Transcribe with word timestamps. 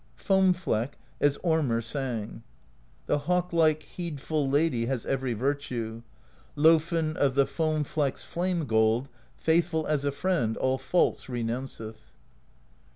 Foam 0.15 0.53
Fleck, 0.53 0.97
as 1.19 1.37
Ormr 1.43 1.83
sang: 1.83 2.41
The 3.05 3.19
hawk 3.29 3.53
like, 3.53 3.83
heedful 3.83 4.49
Lady 4.49 4.87
Has 4.87 5.05
every 5.05 5.33
virtue: 5.33 6.01
Lofn 6.57 7.15
Of 7.15 7.35
the 7.35 7.45
Foam 7.45 7.83
Fleck's 7.83 8.23
flame 8.23 8.65
gold, 8.65 9.09
faithful 9.37 9.85
As 9.85 10.03
a 10.03 10.11
friend, 10.11 10.57
all 10.57 10.79
faults 10.79 11.27
renounceth. 11.27 11.97